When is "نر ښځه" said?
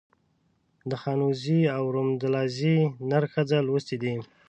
3.09-3.57